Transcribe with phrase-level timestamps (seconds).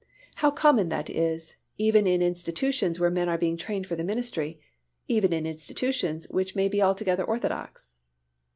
[0.37, 4.59] How common that is, even in institutions where men are being trained for the ministry,
[5.07, 7.93] even institutions which may be altogether orthodox.